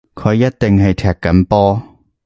[0.15, 1.99] 佢一定係踢緊波